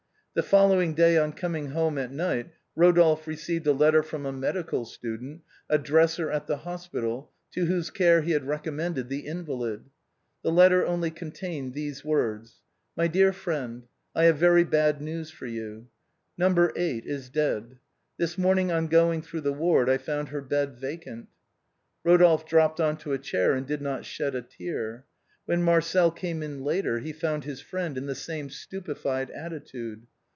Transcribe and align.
The 0.33 0.43
following 0.43 0.93
day 0.93 1.17
on 1.17 1.33
coming 1.33 1.71
home 1.71 1.97
at 1.97 2.09
night, 2.09 2.53
Eodolphe 2.77 3.27
received 3.27 3.67
a 3.67 3.73
letter 3.73 4.01
from 4.01 4.25
a 4.25 4.31
medical 4.31 4.85
student, 4.85 5.41
a 5.69 5.77
dresser 5.77 6.31
at 6.31 6.47
the 6.47 6.55
hospital, 6.59 7.33
to 7.51 7.65
whose 7.65 7.89
care 7.89 8.21
he 8.21 8.31
had 8.31 8.47
recommended 8.47 9.09
the 9.09 9.27
invalid. 9.27 9.89
The 10.41 10.53
letter 10.53 10.85
only 10.85 11.11
contained 11.11 11.73
these 11.73 12.05
words:—" 12.05 12.61
My 12.95 13.07
dear 13.07 13.33
friend, 13.33 13.87
I 14.15 14.23
have 14.23 14.37
very 14.37 14.63
bad 14.63 15.01
news 15.01 15.31
for 15.31 15.47
you. 15.47 15.89
No. 16.37 16.71
8 16.77 17.03
is 17.05 17.27
dead. 17.29 17.79
This 18.15 18.37
morning 18.37 18.71
on 18.71 18.87
going 18.87 19.21
through 19.23 19.41
the 19.41 19.51
ward 19.51 19.89
I 19.89 19.97
found 19.97 20.29
her 20.29 20.39
bed 20.39 20.77
vacant." 20.77 21.27
Eodolphe 22.05 22.47
dropped 22.47 22.79
on 22.79 22.95
to 22.99 23.11
a 23.11 23.17
chair 23.19 23.51
and 23.53 23.67
did 23.67 23.81
not 23.81 24.05
shed 24.05 24.33
a 24.35 24.41
tear. 24.41 25.03
When 25.45 25.61
Marcel 25.61 26.09
came 26.09 26.41
in 26.41 26.63
later 26.63 26.99
he 26.99 27.11
found 27.11 27.43
his 27.43 27.59
friend 27.59 27.97
in 27.97 28.05
the 28.05 28.15
same 28.15 28.49
stupefied 28.49 29.29
attitude. 29.31 30.07